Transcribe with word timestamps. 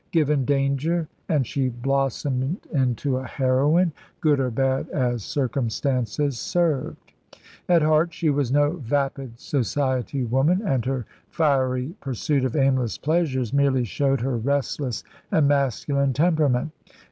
Given 0.09 0.45
danger, 0.45 1.07
and 1.29 1.45
she 1.45 1.69
blossomed 1.69 2.65
into 2.73 3.17
a 3.17 3.27
heroine, 3.27 3.91
good 4.19 4.39
or 4.39 4.49
bad 4.49 4.89
as 4.89 5.21
circumstances 5.21 6.39
served. 6.39 7.13
At 7.69 7.83
heart 7.83 8.11
she 8.11 8.31
was 8.31 8.51
no 8.51 8.77
vapid 8.77 9.39
society 9.39 10.23
woman, 10.23 10.63
and 10.65 10.83
her 10.85 11.05
fiery 11.29 11.93
pursuit 12.01 12.43
of 12.45 12.55
aimless 12.55 12.97
pleasures 12.97 13.53
merely 13.53 13.83
showed 13.83 14.21
her 14.21 14.37
restless 14.37 15.03
and 15.31 15.47
masculine 15.47 16.13
temperament. 16.13 16.71